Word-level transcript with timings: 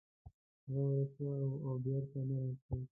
هغه 0.69 0.81
ورک 0.87 1.11
شوی 1.15 1.43
و 1.47 1.53
او 1.65 1.73
بیرته 1.83 2.19
نه 2.27 2.35
راتلو. 2.43 2.81